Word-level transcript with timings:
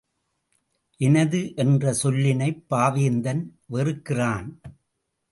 எனது 0.99 1.53
என்ற 1.55 1.93
சொல்லினைப் 1.93 2.63
பாவேந்தன் 2.69 3.43
வெறுக்கிறான். 3.73 4.49